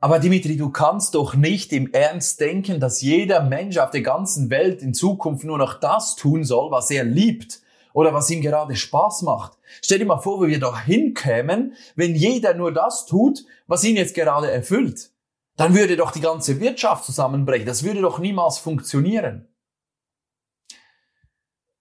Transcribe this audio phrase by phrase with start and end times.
[0.00, 4.48] Aber Dimitri, du kannst doch nicht im Ernst denken, dass jeder Mensch auf der ganzen
[4.50, 7.60] Welt in Zukunft nur noch das tun soll, was er liebt
[7.92, 9.58] oder was ihm gerade Spaß macht.
[9.82, 13.96] Stell dir mal vor, wo wir doch hinkämen, wenn jeder nur das tut, was ihn
[13.96, 15.10] jetzt gerade erfüllt
[15.58, 17.66] dann würde doch die ganze Wirtschaft zusammenbrechen.
[17.66, 19.48] Das würde doch niemals funktionieren.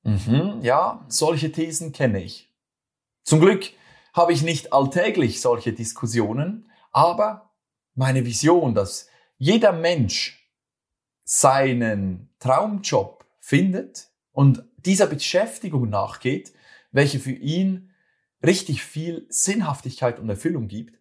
[0.02, 2.52] Mhm, ja, solche Thesen kenne ich.
[3.24, 3.70] Zum Glück
[4.14, 7.47] habe ich nicht alltäglich solche Diskussionen, aber
[7.98, 10.52] meine Vision, dass jeder Mensch
[11.26, 16.54] seinen Traumjob findet und dieser Beschäftigung nachgeht,
[16.92, 17.92] welche für ihn
[18.44, 21.00] richtig viel Sinnhaftigkeit und Erfüllung gibt.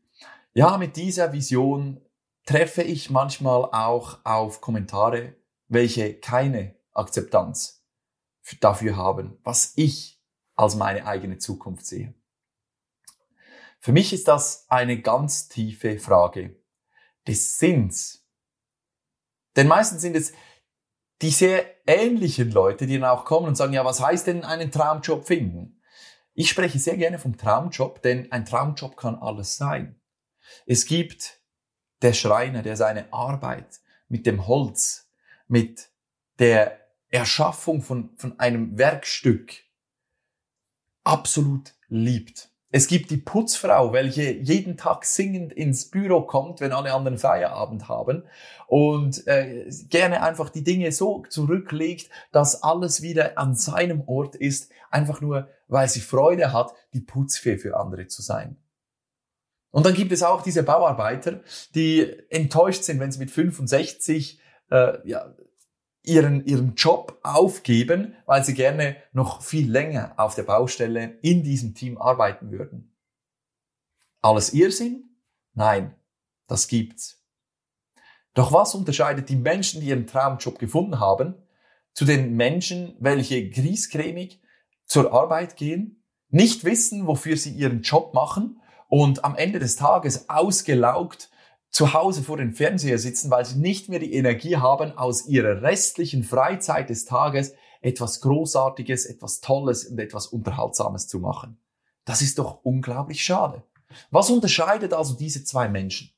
[0.55, 2.01] Ja, mit dieser Vision
[2.47, 5.37] treffe ich manchmal auch auf Kommentare,
[5.69, 7.85] welche keine Akzeptanz
[8.61, 10.23] dafür haben, was ich
[10.55, 12.15] als meine eigene Zukunft sehe.
[13.81, 16.57] Für mich ist das eine ganz tiefe Frage
[17.27, 18.25] des Sinns.
[19.57, 20.33] Denn meistens sind es
[21.23, 24.71] die sehr ähnlichen Leute, die dann auch kommen und sagen, ja, was heißt denn einen
[24.71, 25.81] Traumjob finden?
[26.35, 29.99] Ich spreche sehr gerne vom Traumjob, denn ein Traumjob kann alles sein.
[30.67, 31.41] Es gibt
[32.03, 35.11] der Schreiner, der seine Arbeit mit dem Holz,
[35.49, 35.89] mit
[36.39, 39.55] der Erschaffung von, von einem Werkstück
[41.05, 42.51] absolut liebt.
[42.71, 47.89] Es gibt die Putzfrau, welche jeden Tag singend ins Büro kommt, wenn alle anderen Feierabend
[47.89, 48.25] haben
[48.67, 54.71] und äh, gerne einfach die Dinge so zurücklegt, dass alles wieder an seinem Ort ist,
[54.91, 58.57] einfach nur, weil sie Freude hat, die Putzfee für andere zu sein.
[59.71, 61.41] Und dann gibt es auch diese Bauarbeiter,
[61.75, 64.41] die enttäuscht sind, wenn sie mit 65
[64.71, 65.35] äh, ja,
[66.07, 71.75] ihren, ihren Job aufgeben, weil sie gerne noch viel länger auf der Baustelle in diesem
[71.75, 72.97] Team arbeiten würden.
[74.23, 75.11] Alles Irrsinn?
[75.53, 75.95] Nein,
[76.47, 77.23] das gibt's.
[78.35, 81.35] Doch was unterscheidet die Menschen, die ihren Traumjob gefunden haben,
[81.93, 84.41] zu den Menschen, welche griescremig
[84.85, 90.29] zur Arbeit gehen, nicht wissen, wofür sie ihren Job machen und am Ende des Tages
[90.29, 91.31] ausgelaugt
[91.77, 95.61] zu Hause vor dem Fernseher sitzen, weil sie nicht mehr die Energie haben, aus ihrer
[95.61, 101.59] restlichen Freizeit des Tages etwas Großartiges, etwas Tolles und etwas Unterhaltsames zu machen.
[102.07, 103.63] Das ist doch unglaublich schade.
[104.11, 106.15] Was unterscheidet also diese zwei Menschen?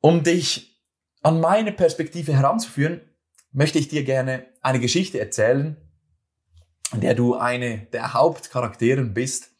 [0.00, 0.82] Um dich
[1.22, 3.02] an meine Perspektive heranzuführen,
[3.52, 5.76] möchte ich dir gerne eine Geschichte erzählen,
[6.92, 9.51] in der du eine der Hauptcharakteren bist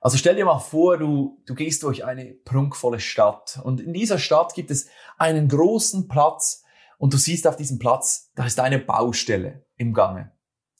[0.00, 4.18] also stell dir mal vor, du, du gehst durch eine prunkvolle Stadt und in dieser
[4.18, 6.64] Stadt gibt es einen großen Platz
[6.98, 10.32] und du siehst auf diesem Platz, da ist eine Baustelle im Gange.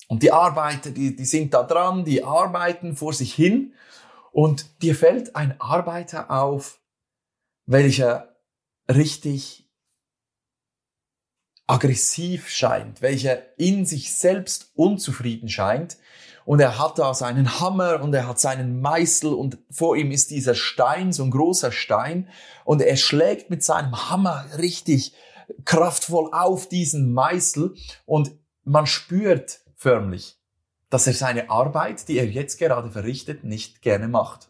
[0.08, 3.74] Und die Arbeiter, die, die sind da dran, die arbeiten vor sich hin
[4.32, 6.80] und dir fällt ein Arbeiter auf,
[7.66, 8.36] welcher
[8.88, 9.68] richtig
[11.66, 15.98] aggressiv scheint, welcher in sich selbst unzufrieden scheint
[16.48, 20.30] und er hat da seinen Hammer und er hat seinen Meißel und vor ihm ist
[20.30, 22.26] dieser Stein, so ein großer Stein
[22.64, 25.12] und er schlägt mit seinem Hammer richtig
[25.66, 27.74] kraftvoll auf diesen Meißel
[28.06, 28.32] und
[28.64, 30.38] man spürt förmlich,
[30.88, 34.48] dass er seine Arbeit, die er jetzt gerade verrichtet, nicht gerne macht.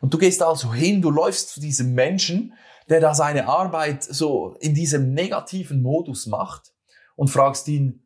[0.00, 2.54] Und du gehst also hin, du läufst zu diesem Menschen,
[2.88, 6.72] der da seine Arbeit so in diesem negativen Modus macht
[7.16, 8.05] und fragst ihn,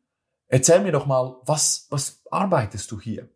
[0.53, 3.28] Erzähl mir doch mal, was, was arbeitest du hier?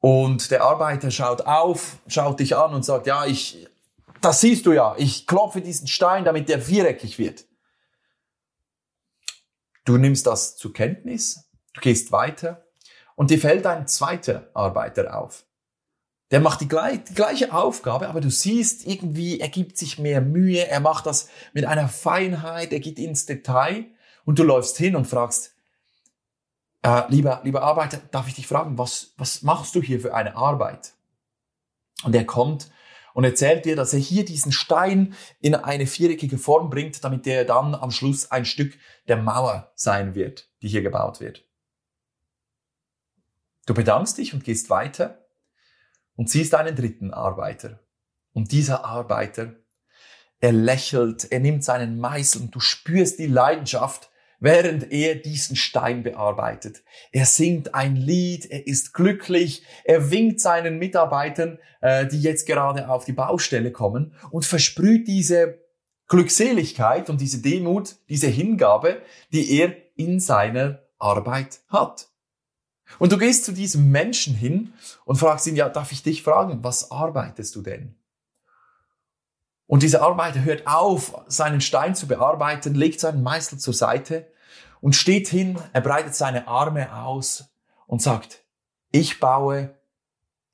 [0.00, 3.66] Und der Arbeiter schaut auf, schaut dich an und sagt, ja, ich,
[4.20, 7.46] das siehst du ja, ich klopfe diesen Stein, damit der viereckig wird.
[9.86, 12.66] Du nimmst das zur Kenntnis, du gehst weiter
[13.16, 15.46] und dir fällt ein zweiter Arbeiter auf.
[16.30, 20.20] Der macht die, gleich, die gleiche Aufgabe, aber du siehst irgendwie, er gibt sich mehr
[20.20, 23.86] Mühe, er macht das mit einer Feinheit, er geht ins Detail
[24.24, 25.54] und du läufst hin und fragst,
[26.82, 30.36] äh, lieber, lieber Arbeiter, darf ich dich fragen, was, was machst du hier für eine
[30.36, 30.94] Arbeit?
[32.04, 32.70] Und er kommt
[33.14, 37.44] und erzählt dir, dass er hier diesen Stein in eine viereckige Form bringt, damit der
[37.44, 38.76] dann am Schluss ein Stück
[39.06, 41.44] der Mauer sein wird, die hier gebaut wird.
[43.66, 45.24] Du bedankst dich und gehst weiter
[46.16, 47.78] und siehst einen dritten Arbeiter.
[48.32, 49.54] Und dieser Arbeiter,
[50.40, 54.10] er lächelt, er nimmt seinen Meißel und du spürst die Leidenschaft,
[54.42, 56.82] während er diesen Stein bearbeitet.
[57.12, 62.88] Er singt ein Lied, er ist glücklich, er winkt seinen Mitarbeitern, äh, die jetzt gerade
[62.88, 65.60] auf die Baustelle kommen und versprüht diese
[66.08, 69.00] Glückseligkeit und diese Demut, diese Hingabe,
[69.32, 72.08] die er in seiner Arbeit hat.
[72.98, 74.72] Und du gehst zu diesem Menschen hin
[75.04, 77.94] und fragst ihn, ja, darf ich dich fragen, was arbeitest du denn?
[79.68, 84.31] Und dieser Arbeiter hört auf, seinen Stein zu bearbeiten, legt seinen Meißel zur Seite
[84.82, 87.44] und steht hin, er breitet seine Arme aus
[87.86, 88.44] und sagt,
[88.90, 89.78] ich baue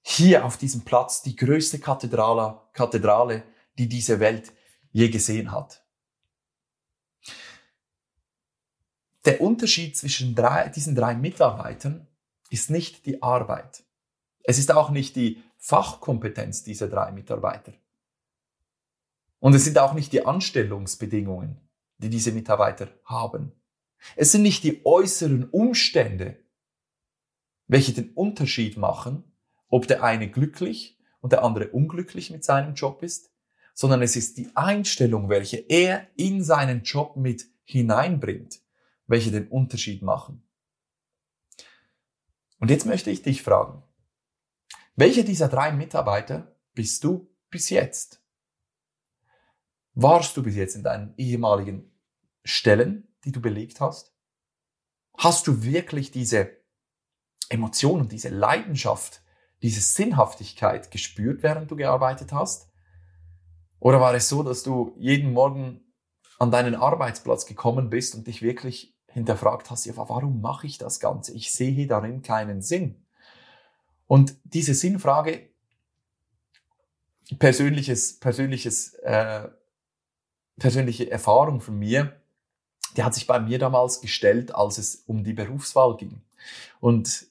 [0.03, 3.43] hier auf diesem Platz die größte Kathedrale, Kathedrale,
[3.79, 4.53] die diese Welt
[4.93, 5.83] je gesehen hat.
[9.25, 12.07] Der Unterschied zwischen drei, diesen drei Mitarbeitern
[12.51, 13.83] ist nicht die Arbeit.
[14.45, 17.73] Es ist auch nicht die Fachkompetenz dieser drei Mitarbeiter.
[19.39, 21.61] Und es sind auch nicht die Anstellungsbedingungen,
[21.97, 23.53] die diese Mitarbeiter haben.
[24.17, 26.39] Es sind nicht die äußeren Umstände,
[27.67, 29.25] welche den Unterschied machen,
[29.69, 33.31] ob der eine glücklich und der andere unglücklich mit seinem Job ist,
[33.75, 38.61] sondern es ist die Einstellung, welche er in seinen Job mit hineinbringt,
[39.07, 40.43] welche den Unterschied machen.
[42.59, 43.83] Und jetzt möchte ich dich fragen,
[44.97, 48.21] welche dieser drei Mitarbeiter bist du bis jetzt?
[49.95, 51.93] Warst du bis jetzt in deinen ehemaligen
[52.45, 54.13] Stellen, die du belegt hast?
[55.17, 56.51] Hast du wirklich diese
[57.49, 59.23] Emotion und diese Leidenschaft,
[59.63, 62.69] diese Sinnhaftigkeit gespürt, während du gearbeitet hast?
[63.81, 65.81] Oder war es so, dass du jeden Morgen
[66.39, 71.01] an deinen Arbeitsplatz gekommen bist und dich wirklich hinterfragt hast, ja, warum mache ich das
[71.01, 71.35] Ganze?
[71.35, 73.05] Ich sehe darin keinen Sinn.
[74.07, 75.49] Und diese Sinnfrage,
[77.39, 79.49] persönliches, persönliches, äh,
[80.59, 82.21] persönliche Erfahrung von mir,
[82.99, 86.21] die hat sich bei mir damals gestellt, als es um die Berufswahl ging.
[86.81, 87.27] Und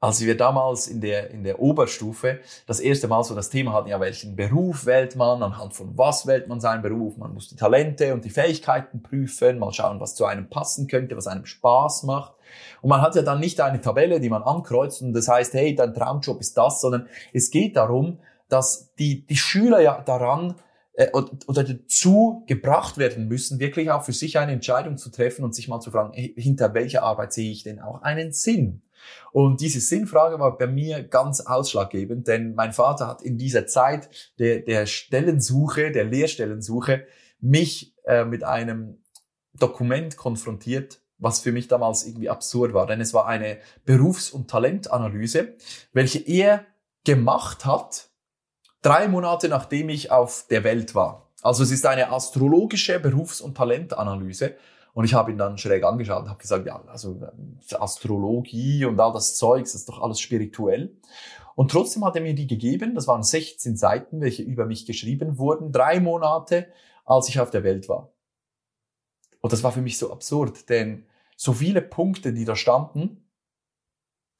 [0.00, 3.88] als wir damals in der, in der Oberstufe das erste Mal so das Thema hatten,
[3.88, 7.56] ja, welchen Beruf wählt man, anhand von was wählt man seinen Beruf, man muss die
[7.56, 12.04] Talente und die Fähigkeiten prüfen, mal schauen, was zu einem passen könnte, was einem Spaß
[12.04, 12.32] macht.
[12.80, 15.74] Und man hat ja dann nicht eine Tabelle, die man ankreuzt und das heißt, hey,
[15.74, 20.54] dein Traumjob ist das, sondern es geht darum, dass die, die Schüler ja daran
[20.94, 25.54] äh, oder dazu gebracht werden müssen, wirklich auch für sich eine Entscheidung zu treffen und
[25.54, 28.82] sich mal zu fragen, hinter welcher Arbeit sehe ich denn auch einen Sinn?
[29.32, 34.08] Und diese Sinnfrage war bei mir ganz ausschlaggebend, denn mein Vater hat in dieser Zeit
[34.38, 37.06] der, der Stellensuche, der Lehrstellensuche,
[37.40, 39.02] mich äh, mit einem
[39.52, 44.48] Dokument konfrontiert, was für mich damals irgendwie absurd war, denn es war eine Berufs- und
[44.48, 45.54] Talentanalyse,
[45.92, 46.64] welche er
[47.04, 48.10] gemacht hat,
[48.84, 51.30] drei Monate nachdem ich auf der Welt war.
[51.42, 54.56] Also es ist eine astrologische Berufs- und Talentanalyse
[54.94, 59.00] und ich habe ihn dann schräg angeschaut und habe gesagt, ja, also äh, Astrologie und
[59.00, 60.96] all das Zeugs, das ist doch alles spirituell.
[61.56, 62.94] Und trotzdem hat er mir die gegeben.
[62.94, 65.72] Das waren 16 Seiten, welche über mich geschrieben wurden.
[65.72, 66.68] Drei Monate,
[67.04, 68.12] als ich auf der Welt war.
[69.40, 73.28] Und das war für mich so absurd, denn so viele Punkte, die da standen,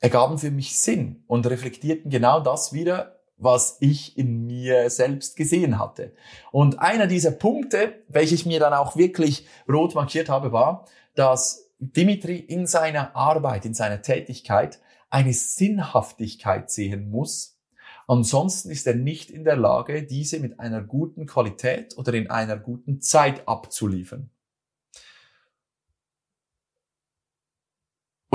[0.01, 5.79] ergaben für mich Sinn und reflektierten genau das wieder, was ich in mir selbst gesehen
[5.79, 6.13] hatte.
[6.53, 11.71] Und einer dieser Punkte, welche ich mir dann auch wirklich rot markiert habe, war, dass
[11.79, 14.81] Dimitri in seiner Arbeit, in seiner Tätigkeit
[15.11, 17.59] eine Sinnhaftigkeit sehen muss.
[18.07, 22.57] Ansonsten ist er nicht in der Lage, diese mit einer guten Qualität oder in einer
[22.57, 24.31] guten Zeit abzuliefern.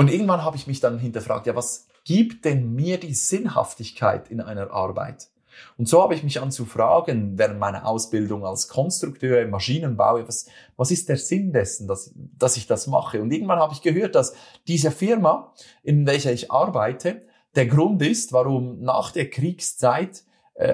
[0.00, 4.40] Und irgendwann habe ich mich dann hinterfragt, ja, was gibt denn mir die Sinnhaftigkeit in
[4.40, 5.28] einer Arbeit?
[5.76, 10.26] Und so habe ich mich an zu fragen, während meiner Ausbildung als Konstrukteur im Maschinenbau,
[10.26, 10.46] was,
[10.78, 13.20] was ist der Sinn dessen, dass, dass ich das mache?
[13.20, 14.32] Und irgendwann habe ich gehört, dass
[14.66, 15.52] diese Firma,
[15.82, 17.20] in welcher ich arbeite,
[17.54, 20.24] der Grund ist, warum nach der Kriegszeit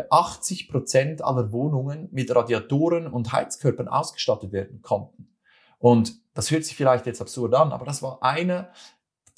[0.09, 5.27] 80 äh, Prozent aller Wohnungen mit Radiatoren und Heizkörpern ausgestattet werden konnten.
[5.81, 8.71] Und das hört sich vielleicht jetzt absurd an, aber das war einer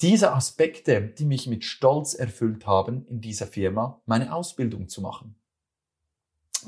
[0.01, 5.35] diese Aspekte, die mich mit Stolz erfüllt haben, in dieser Firma meine Ausbildung zu machen.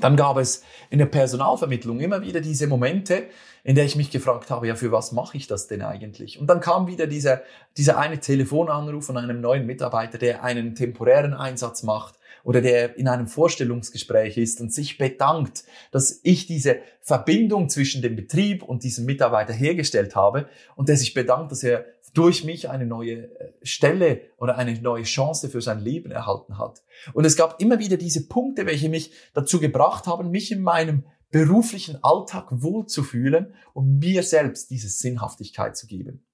[0.00, 3.26] Dann gab es in der Personalvermittlung immer wieder diese Momente,
[3.62, 6.40] in der ich mich gefragt habe, ja, für was mache ich das denn eigentlich?
[6.40, 7.42] Und dann kam wieder dieser,
[7.76, 13.06] dieser eine Telefonanruf von einem neuen Mitarbeiter, der einen temporären Einsatz macht oder der in
[13.06, 19.04] einem Vorstellungsgespräch ist und sich bedankt, dass ich diese Verbindung zwischen dem Betrieb und diesem
[19.04, 21.84] Mitarbeiter hergestellt habe und der sich bedankt, dass er
[22.14, 26.82] durch mich eine neue äh, Stelle oder eine neue Chance für sein Leben erhalten hat.
[27.14, 31.04] Und es gab immer wieder diese Punkte, welche mich dazu gebracht haben, mich in meinem
[31.30, 36.26] beruflichen Alltag wohlzufühlen und mir selbst diese Sinnhaftigkeit zu geben.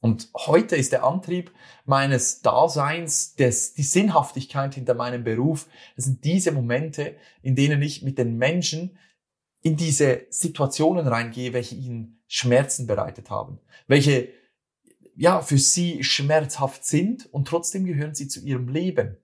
[0.00, 1.52] Und heute ist der Antrieb
[1.84, 8.02] meines Daseins, des, die Sinnhaftigkeit hinter meinem Beruf, das sind diese Momente, in denen ich
[8.02, 8.98] mit den Menschen
[9.62, 13.58] in diese Situationen reingehe, welche ihnen Schmerzen bereitet haben,
[13.88, 14.28] welche
[15.16, 19.16] ja für sie schmerzhaft sind und trotzdem gehören sie zu ihrem Leben.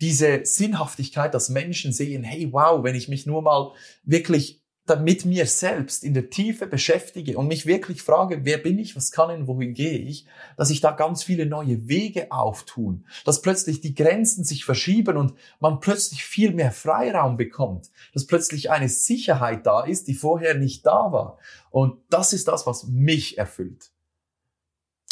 [0.00, 3.72] Diese Sinnhaftigkeit, dass Menschen sehen, hey wow, wenn ich mich nur mal
[4.04, 4.62] wirklich
[4.96, 9.10] mit mir selbst in der Tiefe beschäftige und mich wirklich frage, wer bin ich, was
[9.12, 10.26] kann ich, wohin gehe ich,
[10.56, 15.34] dass sich da ganz viele neue Wege auftun, dass plötzlich die Grenzen sich verschieben und
[15.60, 20.86] man plötzlich viel mehr Freiraum bekommt, dass plötzlich eine Sicherheit da ist, die vorher nicht
[20.86, 21.38] da war.
[21.70, 23.90] Und das ist das, was mich erfüllt.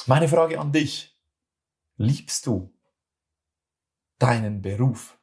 [0.08, 1.18] Meine Frage an dich,
[1.96, 2.72] liebst du
[4.20, 5.18] deinen Beruf?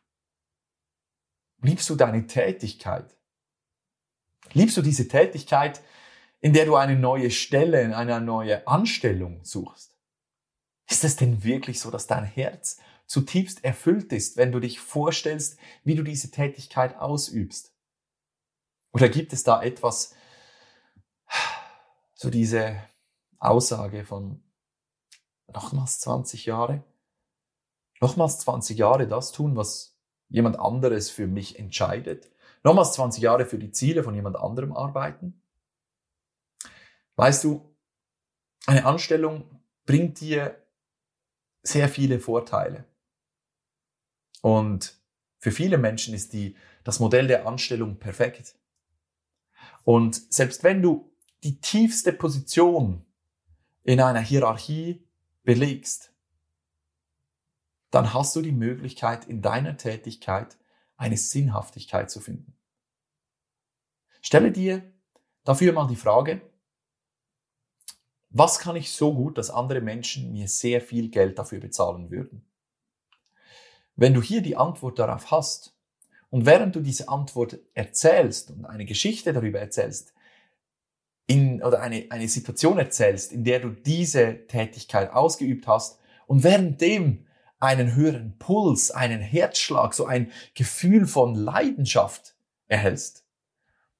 [1.62, 3.16] Liebst du deine Tätigkeit?
[4.52, 5.82] Liebst du diese Tätigkeit,
[6.42, 9.98] in der du eine neue Stelle, eine neue Anstellung suchst?
[10.90, 15.58] Ist es denn wirklich so, dass dein Herz zutiefst erfüllt ist, wenn du dich vorstellst,
[15.86, 17.74] wie du diese Tätigkeit ausübst?
[18.92, 20.14] Oder gibt es da etwas,
[22.16, 22.84] so diese
[23.40, 24.44] Aussage von
[25.54, 26.84] nochmals 20 Jahre?
[28.02, 29.98] Nochmals 20 Jahre das tun, was
[30.30, 32.34] jemand anderes für mich entscheidet?
[32.64, 35.42] nochmals 20 Jahre für die Ziele von jemand anderem arbeiten?
[37.16, 37.76] Weißt du,
[38.66, 40.58] eine Anstellung bringt dir
[41.62, 42.86] sehr viele Vorteile.
[44.42, 44.98] Und
[45.40, 48.56] für viele Menschen ist die, das Modell der Anstellung perfekt.
[49.84, 53.06] Und selbst wenn du die tiefste Position
[53.84, 55.06] in einer Hierarchie
[55.44, 56.14] belegst,
[57.92, 60.58] dann hast du die Möglichkeit, in deiner Tätigkeit
[60.98, 62.56] eine Sinnhaftigkeit zu finden.
[64.22, 64.82] Stelle dir
[65.44, 66.42] dafür mal die Frage,
[68.30, 72.44] was kann ich so gut, dass andere Menschen mir sehr viel Geld dafür bezahlen würden?
[73.96, 75.78] Wenn du hier die Antwort darauf hast
[76.32, 80.13] und während du diese Antwort erzählst und eine Geschichte darüber erzählst,
[81.28, 87.26] in, oder eine, eine Situation erzählst, in der du diese Tätigkeit ausgeübt hast und währenddem
[87.60, 92.36] einen höheren Puls, einen Herzschlag, so ein Gefühl von Leidenschaft
[92.68, 93.26] erhältst,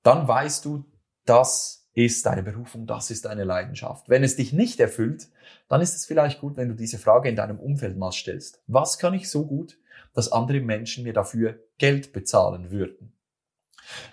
[0.04, 0.84] dann weißt du,
[1.26, 4.10] das ist deine Berufung, das ist deine Leidenschaft.
[4.10, 5.30] Wenn es dich nicht erfüllt,
[5.70, 8.62] dann ist es vielleicht gut, wenn du diese Frage in deinem Umfeld mal stellst.
[8.68, 9.78] Was kann ich so gut,
[10.14, 13.14] dass andere Menschen mir dafür Geld bezahlen würden?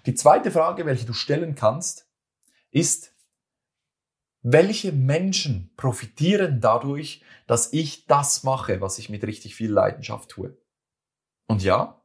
[0.07, 2.07] Die zweite Frage, welche du stellen kannst,
[2.71, 3.15] ist,
[4.43, 10.57] welche Menschen profitieren dadurch, dass ich das mache, was ich mit richtig viel Leidenschaft tue?
[11.47, 12.01] Und ja,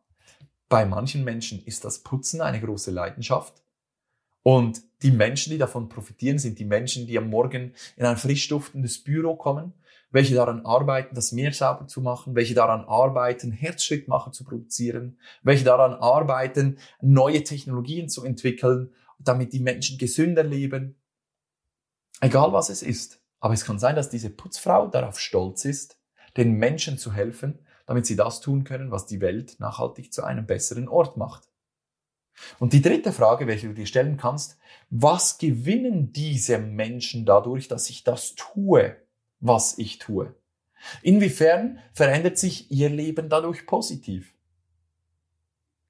[0.67, 3.63] bei manchen Menschen ist das Putzen eine große Leidenschaft.
[4.43, 8.47] Und die Menschen, die davon profitieren, sind die Menschen, die am Morgen in ein frisch
[8.47, 9.73] duftendes Büro kommen,
[10.11, 15.63] welche daran arbeiten, das Meer sauber zu machen, welche daran arbeiten, Herzschrittmacher zu produzieren, welche
[15.63, 20.95] daran arbeiten, neue Technologien zu entwickeln, damit die Menschen gesünder leben,
[22.21, 23.21] Egal was es ist.
[23.39, 25.99] Aber es kann sein, dass diese Putzfrau darauf stolz ist,
[26.37, 30.45] den Menschen zu helfen, damit sie das tun können, was die Welt nachhaltig zu einem
[30.45, 31.49] besseren Ort macht.
[32.59, 34.57] Und die dritte Frage, welche du dir stellen kannst,
[34.89, 38.97] was gewinnen diese Menschen dadurch, dass ich das tue,
[39.39, 40.35] was ich tue?
[41.01, 44.34] Inwiefern verändert sich ihr Leben dadurch positiv?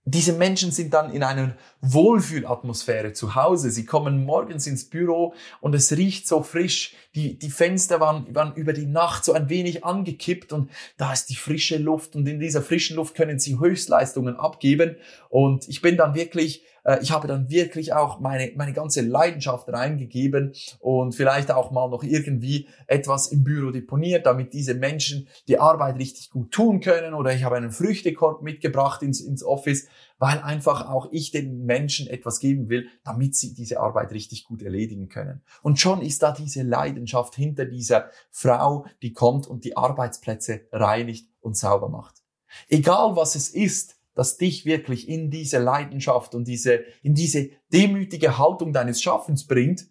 [0.07, 3.71] Diese Menschen sind dann in einer Wohlfühlatmosphäre zu Hause.
[3.71, 6.93] Sie kommen morgens ins Büro und es riecht so frisch.
[7.15, 11.31] Die, die Fenster waren, waren über die Nacht so ein wenig angekippt und da ist
[11.31, 14.95] die frische Luft und in dieser frischen Luft können sie Höchstleistungen abgeben.
[15.29, 19.67] Und ich bin dann wirklich äh, ich habe dann wirklich auch meine, meine ganze Leidenschaft
[19.67, 25.59] reingegeben und vielleicht auch mal noch irgendwie etwas im Büro deponiert, damit diese Menschen die
[25.59, 29.87] Arbeit richtig gut tun können oder ich habe einen Früchtekorb mitgebracht ins, ins Office,
[30.17, 34.61] weil einfach auch ich den Menschen etwas geben will, damit sie diese Arbeit richtig gut
[34.61, 35.41] erledigen können.
[35.61, 41.27] Und schon ist da diese Leidenschaft hinter dieser Frau, die kommt und die Arbeitsplätze reinigt
[41.41, 42.21] und sauber macht.
[42.69, 48.37] Egal was es ist, das dich wirklich in diese Leidenschaft und diese, in diese demütige
[48.37, 49.87] Haltung deines Schaffens bringt,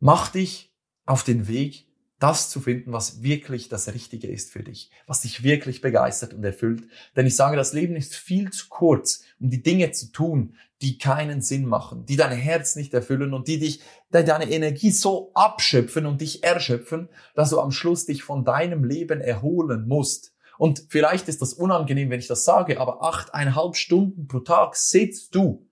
[0.00, 0.72] mach dich
[1.04, 1.86] auf den Weg,
[2.18, 6.42] das zu finden, was wirklich das Richtige ist für dich, was dich wirklich begeistert und
[6.44, 6.84] erfüllt.
[7.14, 10.98] Denn ich sage, das Leben ist viel zu kurz, um die Dinge zu tun, die
[10.98, 13.80] keinen Sinn machen, die dein Herz nicht erfüllen und die dich,
[14.10, 19.20] deine Energie so abschöpfen und dich erschöpfen, dass du am Schluss dich von deinem Leben
[19.20, 20.32] erholen musst.
[20.58, 25.34] Und vielleicht ist das unangenehm, wenn ich das sage, aber achteinhalb Stunden pro Tag sitzt
[25.34, 25.68] du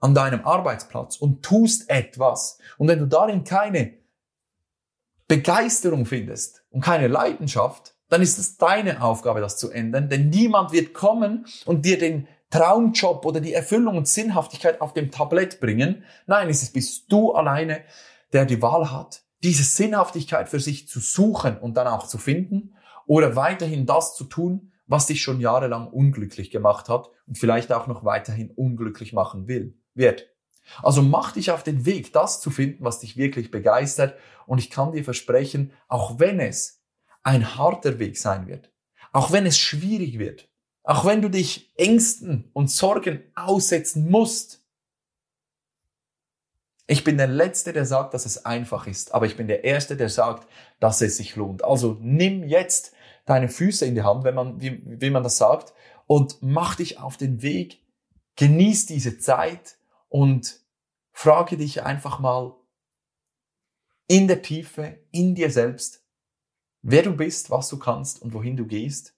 [0.00, 2.58] an deinem Arbeitsplatz und tust etwas.
[2.78, 3.94] Und wenn du darin keine
[5.28, 10.72] Begeisterung findest und keine Leidenschaft, dann ist es deine Aufgabe, das zu ändern, denn niemand
[10.72, 16.04] wird kommen und dir den Traumjob oder die Erfüllung und Sinnhaftigkeit auf dem Tablett bringen.
[16.26, 17.80] Nein, es bist du alleine,
[18.32, 22.73] der die Wahl hat, diese Sinnhaftigkeit für sich zu suchen und dann auch zu finden
[23.06, 27.86] oder weiterhin das zu tun, was dich schon jahrelang unglücklich gemacht hat und vielleicht auch
[27.86, 30.28] noch weiterhin unglücklich machen will, wird.
[30.82, 34.18] Also mach dich auf den Weg, das zu finden, was dich wirklich begeistert.
[34.46, 36.82] Und ich kann dir versprechen, auch wenn es
[37.22, 38.70] ein harter Weg sein wird,
[39.12, 40.48] auch wenn es schwierig wird,
[40.82, 44.62] auch wenn du dich Ängsten und Sorgen aussetzen musst,
[46.86, 49.96] ich bin der Letzte, der sagt, dass es einfach ist, aber ich bin der Erste,
[49.96, 50.46] der sagt,
[50.80, 51.64] dass es sich lohnt.
[51.64, 52.93] Also nimm jetzt
[53.24, 55.72] deine Füße in die Hand, wenn man, wie, wie man das sagt,
[56.06, 57.82] und mach dich auf den Weg,
[58.36, 59.76] genieß diese Zeit
[60.08, 60.60] und
[61.12, 62.54] frage dich einfach mal
[64.06, 66.04] in der Tiefe, in dir selbst,
[66.82, 69.14] wer du bist, was du kannst und wohin du gehst.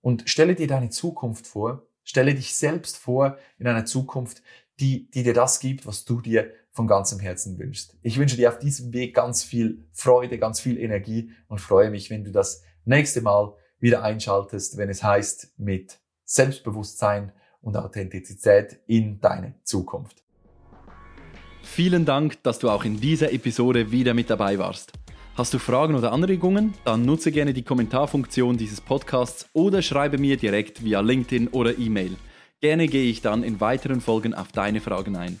[0.00, 4.42] Und stelle dir deine Zukunft vor, stelle dich selbst vor in einer Zukunft,
[4.80, 7.96] die, die dir das gibt, was du dir von ganzem Herzen wünschst.
[8.02, 12.10] Ich wünsche dir auf diesem Weg ganz viel Freude, ganz viel Energie und freue mich,
[12.10, 19.20] wenn du das nächste Mal wieder einschaltest, wenn es heißt mit Selbstbewusstsein und Authentizität in
[19.20, 20.22] deine Zukunft.
[21.62, 24.92] Vielen Dank, dass du auch in dieser Episode wieder mit dabei warst.
[25.34, 26.74] Hast du Fragen oder Anregungen?
[26.84, 32.16] Dann nutze gerne die Kommentarfunktion dieses Podcasts oder schreibe mir direkt via LinkedIn oder E-Mail.
[32.60, 35.40] Gerne gehe ich dann in weiteren Folgen auf deine Fragen ein.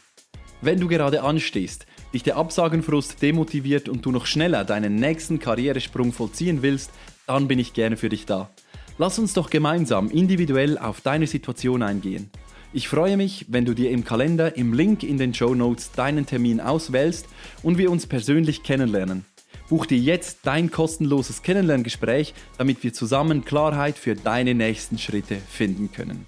[0.62, 6.12] Wenn du gerade anstehst, dich der Absagenfrust demotiviert und du noch schneller deinen nächsten Karrieresprung
[6.12, 6.90] vollziehen willst,
[7.26, 8.50] dann bin ich gerne für dich da.
[8.98, 12.30] Lass uns doch gemeinsam individuell auf deine Situation eingehen.
[12.74, 16.24] Ich freue mich, wenn du dir im Kalender im Link in den Show Notes deinen
[16.24, 17.26] Termin auswählst
[17.62, 19.26] und wir uns persönlich kennenlernen.
[19.68, 25.90] Buch dir jetzt dein kostenloses Kennenlerngespräch, damit wir zusammen Klarheit für deine nächsten Schritte finden
[25.92, 26.26] können.